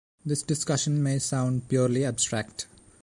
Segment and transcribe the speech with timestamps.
[0.25, 2.65] This discussion may sound purely abstract.